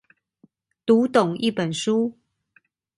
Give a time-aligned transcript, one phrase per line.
[0.83, 2.15] 讀懂一本書